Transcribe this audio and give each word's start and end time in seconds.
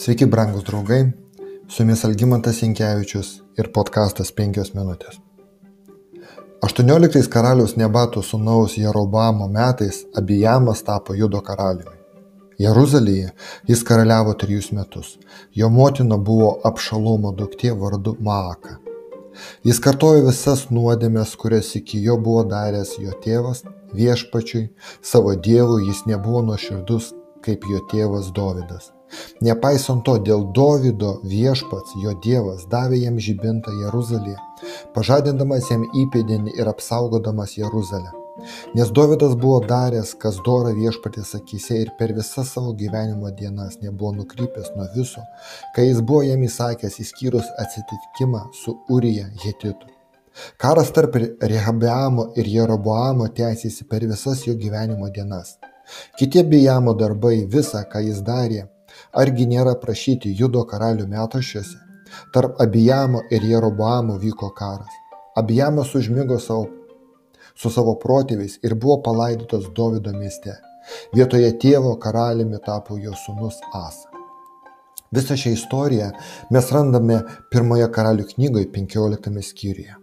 Sveiki, 0.00 0.26
brangus 0.26 0.62
draugai, 0.64 1.12
su 1.68 1.82
jumis 1.82 2.04
Algymantas 2.08 2.62
Inkevičius 2.64 3.30
ir 3.60 3.66
podkastas 3.74 4.30
5 4.36 4.70
minutės. 4.72 5.18
18 6.64 7.26
karaliaus 7.34 7.74
Nebato 7.76 8.22
sūnaus 8.24 8.78
Jerobamo 8.80 9.48
metais 9.52 9.98
Abijamas 10.16 10.80
tapo 10.86 11.12
Judo 11.18 11.42
karaliumi. 11.44 11.98
Jeruzalėje 12.64 13.34
jis 13.68 13.82
karaliavo 13.90 14.32
trijus 14.40 14.70
metus. 14.78 15.10
Jo 15.52 15.68
motina 15.68 16.16
buvo 16.16 16.48
apšalomo 16.70 17.34
duktė 17.40 17.74
vardu 17.82 18.14
Maaka. 18.28 18.78
Jis 19.68 19.82
kartojo 19.84 20.22
visas 20.30 20.62
nuodėmės, 20.70 21.34
kurias 21.42 21.74
iki 21.76 22.00
jo 22.06 22.16
buvo 22.16 22.46
daręs 22.54 22.94
jo 23.02 23.12
tėvas 23.26 23.60
viešpačiui, 23.92 24.64
savo 25.02 25.36
dievui 25.48 25.90
jis 25.90 26.06
nebuvo 26.08 26.40
nuoširdus 26.48 27.12
kaip 27.44 27.68
jo 27.68 27.82
tėvas 27.92 28.32
Dovydas. 28.40 28.88
Nepaisant 29.46 30.04
to, 30.06 30.18
dėl 30.26 30.46
Dovido 30.56 31.18
viešpats, 31.24 31.96
jo 32.04 32.14
dievas, 32.24 32.66
davė 32.70 33.02
jam 33.02 33.18
žibintą 33.18 33.74
Jeruzalėje, 33.84 34.38
pažadindamas 34.94 35.70
jam 35.72 35.84
įpėdinį 36.04 36.56
ir 36.60 36.70
apsaugodamas 36.70 37.56
Jeruzalę. 37.58 38.14
Nes 38.74 38.88
Dovydas 38.96 39.34
buvo 39.36 39.60
daręs, 39.72 40.14
kas 40.22 40.38
dora 40.46 40.72
viešpatės 40.76 41.34
akise 41.36 41.80
ir 41.82 41.92
per 41.98 42.14
visas 42.16 42.52
savo 42.54 42.72
gyvenimo 42.82 43.30
dienas 43.36 43.78
nebuvo 43.82 44.14
nukrypęs 44.16 44.72
nuo 44.76 44.88
viso, 44.94 45.24
kai 45.76 45.90
jis 45.90 46.00
buvo 46.00 46.22
jam 46.24 46.44
įsakęs 46.48 47.00
įskyrus 47.04 47.50
atsitikimą 47.64 48.46
su 48.62 48.78
Urija 48.88 49.28
Hetitu. 49.44 49.90
Karas 50.56 50.92
tarp 50.96 51.16
Rehabeamo 51.52 52.30
ir 52.38 52.48
Jeroboamo 52.48 53.26
tęsėsi 53.36 53.84
per 53.90 54.06
visas 54.08 54.46
jo 54.46 54.54
gyvenimo 54.54 55.10
dienas. 55.10 55.58
Kiti 56.16 56.44
Bijamo 56.46 56.94
darbai, 56.94 57.46
visa, 57.50 57.82
ką 57.92 58.04
jis 58.06 58.20
darė, 58.22 58.68
argi 59.22 59.46
nėra 59.50 59.76
prašyti 59.82 60.34
Judo 60.40 60.64
karalių 60.72 61.06
metašiuose? 61.10 61.78
Tarp 62.34 62.60
Abijamo 62.62 63.22
ir 63.30 63.44
Jeroboamo 63.46 64.18
vyko 64.18 64.50
karas. 64.56 64.94
Abijamas 65.36 65.94
užmygo 65.94 66.38
savo, 66.42 66.66
su 67.54 67.70
savo 67.70 67.94
protėviais 68.02 68.58
ir 68.66 68.74
buvo 68.74 68.98
palaidotas 69.06 69.70
Dovido 69.76 70.12
mieste. 70.16 70.56
Vietoje 71.14 71.52
tėvo 71.62 71.96
karaliumi 72.02 72.58
tapo 72.66 72.98
jo 72.98 73.14
sūnus 73.24 73.60
Asa. 73.72 74.08
Visą 75.14 75.36
šią 75.42 75.52
istoriją 75.56 76.10
mes 76.54 76.68
randame 76.74 77.18
pirmoje 77.50 77.88
karalių 77.96 78.28
knygoje 78.34 78.68
15 78.74 79.42
skyriuje. 79.48 79.96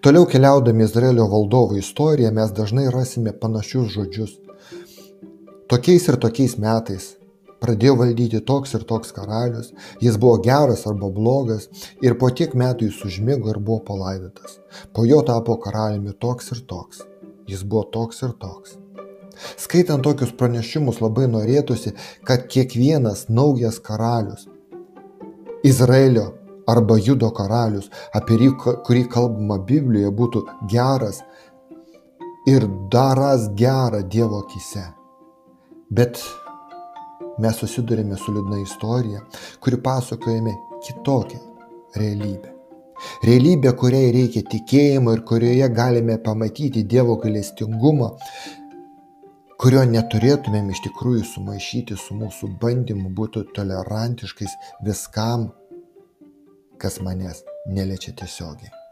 Toliau 0.00 0.26
keliaudami 0.30 0.86
Izraelio 0.86 1.26
valdovų 1.32 1.80
istoriją 1.80 2.30
mes 2.32 2.52
dažnai 2.56 2.86
rasime 2.94 3.34
panašius 3.40 3.90
žodžius. 3.96 4.36
Tokiais 5.68 6.08
ir 6.08 6.18
tokiais 6.22 6.54
metais 6.62 7.10
pradėjo 7.64 7.96
valdyti 8.02 8.42
toks 8.44 8.76
ir 8.76 8.84
toks 8.88 9.14
karalius, 9.16 9.72
jis 10.04 10.20
buvo 10.20 10.36
geras 10.44 10.84
arba 10.90 11.08
blogas 11.18 11.68
ir 12.04 12.18
po 12.20 12.30
tiek 12.30 12.54
metų 12.54 12.90
jis 12.90 13.02
užmigo 13.08 13.52
ir 13.52 13.58
buvo 13.58 13.80
palaidotas. 13.88 14.58
Po 14.92 15.06
jo 15.08 15.22
tapo 15.26 15.56
karaliumi 15.64 16.16
toks 16.20 16.52
ir 16.52 16.64
toks, 16.68 17.04
jis 17.48 17.64
buvo 17.64 17.86
toks 17.96 18.22
ir 18.26 18.34
toks. 18.40 18.78
Skaitant 19.58 20.04
tokius 20.04 20.32
pranešimus 20.38 21.00
labai 21.02 21.26
norėtųsi, 21.30 21.94
kad 22.28 22.46
kiekvienas 22.50 23.26
naujas 23.28 23.80
karalius, 23.82 24.46
Izraelio 25.64 26.28
arba 26.68 26.98
Judo 27.00 27.30
karalius, 27.34 27.90
apie 28.14 28.50
kurį 28.60 29.06
kalbama 29.10 29.58
Biblijoje, 29.58 30.12
būtų 30.20 30.44
geras 30.70 31.22
ir 32.46 32.68
daras 32.92 33.48
gerą 33.56 34.02
Dievo 34.08 34.44
akise. 34.44 34.84
Bet 35.90 36.20
mes 37.38 37.56
susidurime 37.58 38.16
su 38.20 38.34
liūdna 38.34 38.60
istorija, 38.62 39.22
kuri 39.60 39.80
pasakojame 39.82 40.54
kitokią 40.86 41.40
realybę. 42.00 42.52
Realybė, 43.26 43.72
kuriai 43.78 44.12
reikia 44.14 44.44
tikėjimo 44.50 45.14
ir 45.16 45.24
kurioje 45.28 45.68
galime 45.74 46.18
pamatyti 46.22 46.84
Dievo 46.90 47.16
galestingumą, 47.22 48.12
kurio 49.60 49.82
neturėtumėm 49.90 50.70
iš 50.70 50.84
tikrųjų 50.86 51.24
sumaišyti 51.32 51.98
su 51.98 52.16
mūsų 52.20 52.52
bandymu 52.62 53.10
būti 53.18 53.44
tolerantiškais 53.56 54.56
viskam, 54.86 55.50
kas 56.78 57.00
manęs 57.02 57.44
neliečia 57.66 58.14
tiesiogiai. 58.20 58.83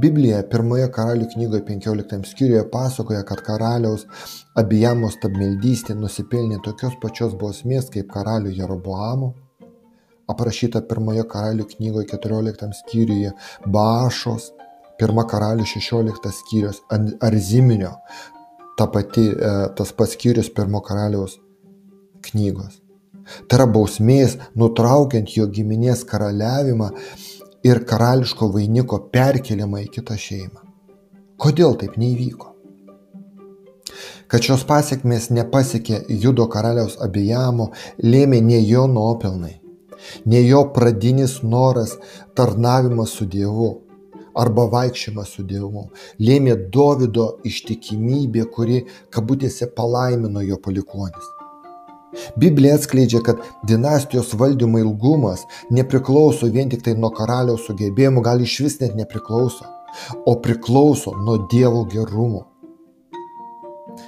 Biblija 0.00 0.40
pirmoje 0.48 0.86
karalių 0.92 1.26
knygoje 1.34 1.62
15 1.68 2.24
skyriuje 2.30 2.62
pasakoja, 2.72 3.22
kad 3.28 3.42
karaliaus 3.44 4.06
Abijamo 4.56 5.10
stabmeldystė 5.12 5.96
nusipelnė 5.98 6.60
tokios 6.64 6.96
pačios 7.02 7.34
bausmės 7.36 7.90
kaip 7.92 8.08
karalių 8.12 8.54
Jeroboamo, 8.56 9.32
aprašyta 10.32 10.80
pirmoje 10.88 11.26
karalių 11.28 11.68
knygoje 11.74 12.08
14 12.14 12.72
skyriuje 12.80 13.32
Bašos, 13.76 14.52
pirma 15.00 15.26
karalių 15.28 15.68
16 15.68 16.32
skyrius 16.38 16.80
Arziminio, 17.20 17.96
ta 18.78 18.88
pati, 18.88 19.28
e, 19.28 19.52
tas 19.76 19.92
pats 19.92 20.16
skyrius 20.16 20.48
pirmo 20.56 20.80
karaliaus 20.80 21.36
knygos. 22.30 22.80
Tai 23.46 23.60
yra 23.60 23.68
bausmės 23.70 24.38
nutraukiant 24.58 25.30
jo 25.36 25.46
giminės 25.46 26.02
karaliavimą 26.08 26.88
ir 27.66 27.84
karališko 27.88 28.48
vainiko 28.54 28.98
perkeliamą 29.12 29.82
į 29.86 29.90
kitą 29.96 30.16
šeimą. 30.18 30.62
Kodėl 31.42 31.76
taip 31.78 31.98
neįvyko? 31.98 32.50
Kad 34.30 34.46
šios 34.46 34.62
pasiekmes 34.64 35.28
nepasiekė 35.36 36.04
Judo 36.22 36.46
karaliaus 36.48 36.96
abejamo, 37.04 37.70
lėmė 38.00 38.40
ne 38.40 38.60
jo 38.64 38.86
nuopelnai, 38.88 39.58
ne 40.24 40.40
jo 40.46 40.62
pradinis 40.74 41.40
noras 41.42 41.98
tarnavimas 42.38 43.12
su 43.18 43.26
Dievu 43.28 43.68
arba 44.38 44.64
vaikščiojimas 44.72 45.34
su 45.36 45.44
Dievu, 45.44 45.84
lėmė 46.18 46.56
Dovido 46.72 47.28
ištikimybė, 47.44 48.48
kuri 48.54 48.82
kabutėse 49.12 49.68
palaimino 49.76 50.40
jo 50.46 50.56
palikonis. 50.56 51.28
Biblija 52.36 52.76
atskleidžia, 52.76 53.22
kad 53.24 53.40
dinastijos 53.68 54.34
valdymo 54.34 54.78
ilgumas 54.82 55.46
nepriklauso 55.70 56.46
vien 56.52 56.70
tik 56.72 56.84
tai 56.84 56.94
nuo 56.98 57.10
karaliaus 57.16 57.66
sugebėjimų, 57.68 58.24
gal 58.24 58.44
iš 58.44 58.58
vis 58.66 58.80
net 58.82 58.96
nepriklauso, 58.98 59.68
o 60.26 60.36
priklauso 60.44 61.14
nuo 61.24 61.38
Dievo 61.52 61.84
gerumo. 61.92 62.46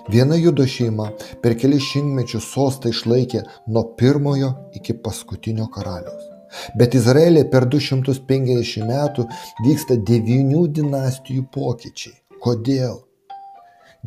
Viena 0.08 0.36
judo 0.36 0.66
šeima 0.68 1.10
per 1.42 1.56
kelias 1.60 1.84
šimtmečius 1.88 2.46
sostą 2.52 2.92
išlaikė 2.92 3.42
nuo 3.72 3.84
pirmojo 3.98 4.52
iki 4.76 4.96
paskutinio 5.04 5.68
karaliaus. 5.72 6.30
Bet 6.78 6.94
Izraelė 6.94 7.44
per 7.50 7.66
250 7.70 8.84
metų 8.88 9.24
vyksta 9.64 9.96
devynių 10.10 10.66
dinastijų 10.78 11.48
pokyčiai. 11.56 12.14
Kodėl? 12.44 13.00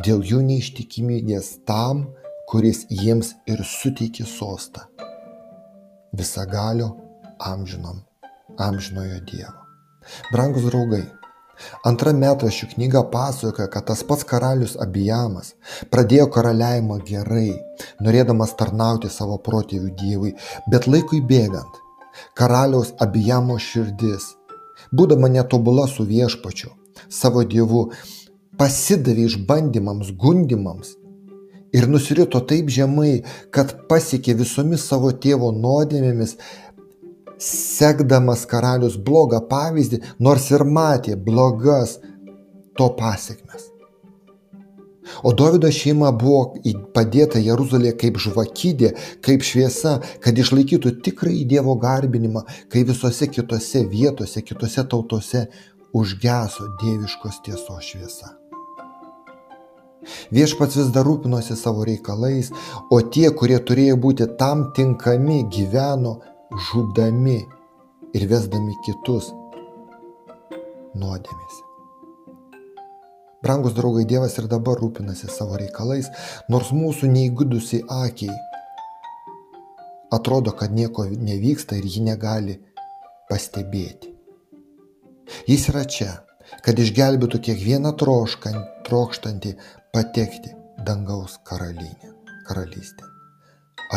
Dėl 0.05 0.21
jų 0.31 0.43
neištikimybės 0.45 1.49
tam, 1.67 2.05
kuris 2.47 2.85
jiems 2.87 3.33
ir 3.51 3.59
suteikė 3.67 4.23
sostą 4.23 4.85
visagalio 6.15 6.85
amžinom, 7.43 7.97
amžinojo 8.63 9.17
Dievo. 9.27 9.65
Brangus 10.31 10.63
draugai, 10.69 11.01
antra 11.89 12.13
metraščių 12.15 12.69
knyga 12.71 13.01
pasakoja, 13.11 13.67
kad 13.73 13.89
tas 13.89 14.03
pats 14.07 14.23
karalius 14.29 14.77
Abijamas 14.85 15.49
pradėjo 15.91 16.29
karaliavimą 16.31 17.01
gerai, 17.09 17.49
norėdamas 17.99 18.53
tarnauti 18.61 19.11
savo 19.11 19.35
protėvių 19.43 19.91
Dievui, 19.99 20.31
bet 20.71 20.87
laikui 20.87 21.19
bėgant, 21.31 21.81
karaliaus 22.39 22.93
Abijamo 23.03 23.57
širdis, 23.59 24.29
būdama 24.95 25.27
netobula 25.35 25.89
su 25.91 26.07
viešpačiu, 26.07 26.71
savo 27.11 27.43
Dievu, 27.43 27.89
pasidavė 28.55 29.27
išbandymams, 29.33 30.15
gundimams 30.23 30.95
ir 31.73 31.87
nusirito 31.89 32.41
taip 32.49 32.69
žemai, 32.73 33.23
kad 33.51 33.73
pasiekė 33.89 34.37
visomis 34.41 34.85
savo 34.87 35.11
tėvo 35.11 35.51
nuodėmėmis, 35.55 36.37
sekdamas 37.37 38.45
karalius 38.49 38.97
blogą 38.97 39.41
pavyzdį, 39.49 40.01
nors 40.19 40.49
ir 40.51 40.65
matė 40.65 41.15
blogas 41.15 41.97
to 42.77 42.89
pasiekmes. 42.97 43.67
O 45.23 45.31
Davido 45.31 45.69
šeima 45.71 46.09
buvo 46.11 46.57
padėta 46.95 47.39
Jeruzalėje 47.39 47.93
kaip 48.01 48.17
žvakydė, 48.19 48.89
kaip 49.23 49.45
šviesa, 49.45 49.93
kad 50.23 50.35
išlaikytų 50.35 50.97
tikrąjį 51.05 51.45
Dievo 51.53 51.77
garbinimą, 51.79 52.43
kai 52.73 52.83
visose 52.87 53.29
kitose 53.31 53.85
vietose, 53.87 54.43
kitose 54.43 54.83
tautose 54.83 55.45
užgeso 55.95 56.67
dieviškos 56.83 57.39
tiesos 57.47 57.87
šviesa. 57.87 58.35
Viešpats 60.35 60.79
vis 60.79 60.89
dar 60.95 61.07
rūpinosi 61.07 61.57
savo 61.59 61.85
reikalais, 61.87 62.51
o 62.91 63.01
tie, 63.01 63.29
kurie 63.31 63.59
turėjo 63.59 63.99
būti 64.03 64.29
tam 64.39 64.69
tinkami, 64.77 65.43
gyveno 65.51 66.17
žudami 66.69 67.39
ir 68.15 68.27
vesdami 68.31 68.75
kitus 68.85 69.31
nuodėmėse. 70.97 71.63
Brangus 73.43 73.75
draugai, 73.77 74.03
Dievas 74.09 74.33
ir 74.41 74.47
dabar 74.49 74.79
rūpinasi 74.81 75.29
savo 75.29 75.59
reikalais, 75.61 76.09
nors 76.49 76.73
mūsų 76.73 77.11
neįgudusiai 77.13 77.83
akiai 78.03 78.33
atrodo, 80.11 80.51
kad 80.51 80.71
nieko 80.71 81.05
nevyksta 81.05 81.77
ir 81.77 81.85
ji 81.85 82.03
negali 82.03 82.57
pastebėti. 83.29 84.13
Jis 85.47 85.67
yra 85.71 85.83
čia, 85.83 86.11
kad 86.63 86.79
išgelbėtų 86.79 87.41
kiekvieną 87.49 87.91
troškan, 87.99 88.57
trokštantį 88.87 89.53
patekti 89.97 90.49
dangaus 90.85 91.39
karalienę, 91.43 92.09
karalystę. 92.47 93.05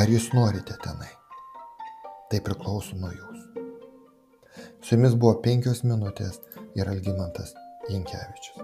Ar 0.00 0.08
jūs 0.08 0.30
norite 0.32 0.72
tenai? 0.80 1.10
Tai 2.32 2.40
priklauso 2.46 2.96
nuo 2.96 3.10
jūsų. 3.12 3.66
Su 4.80 4.96
jumis 4.96 5.18
buvo 5.20 5.34
penkios 5.44 5.84
minutės 5.84 6.40
ir 6.80 6.88
Algymantas 6.88 7.52
Jankievičius. 7.92 8.59